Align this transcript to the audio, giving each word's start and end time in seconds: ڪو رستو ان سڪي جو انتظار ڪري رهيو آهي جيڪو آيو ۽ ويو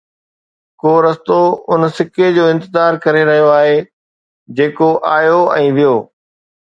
ڪو 0.81 0.93
رستو 1.03 1.41
ان 1.71 1.81
سڪي 1.97 2.27
جو 2.37 2.43
انتظار 2.53 2.93
ڪري 3.03 3.21
رهيو 3.29 3.49
آهي 3.59 3.75
جيڪو 4.61 4.89
آيو 5.17 5.37
۽ 5.59 5.69
ويو 5.77 5.93